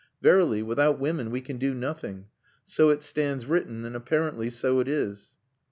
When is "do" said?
1.59-1.75